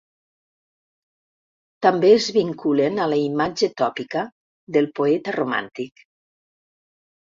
[1.87, 4.27] També es vinculen a la imatge tòpica
[4.77, 6.09] del poeta romàntic.